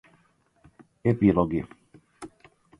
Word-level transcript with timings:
Epilogi 1.11 1.61